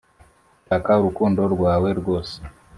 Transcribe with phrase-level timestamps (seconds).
[0.63, 2.35] Nshaka urukundo rwawe rwose